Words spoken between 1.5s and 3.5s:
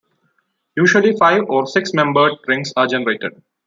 six-membered rings are generated.